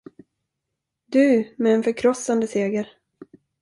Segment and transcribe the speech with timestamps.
[1.05, 2.87] Du, med en förkrossande seger.